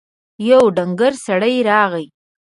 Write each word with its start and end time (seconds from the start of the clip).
يو 0.47 0.61
ډنګر 0.75 1.13
سړی 1.25 1.55
راغی. 1.69 2.05